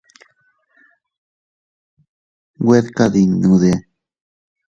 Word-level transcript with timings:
Güed 2.65 2.85
kadinnudi. 2.97 3.73